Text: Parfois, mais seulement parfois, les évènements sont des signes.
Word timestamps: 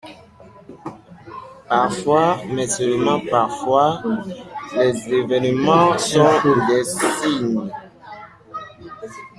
Parfois, 1.69 2.39
mais 2.47 2.65
seulement 2.67 3.19
parfois, 3.19 4.01
les 4.75 5.13
évènements 5.13 5.95
sont 5.95 6.41
des 6.67 6.83
signes. 6.83 7.69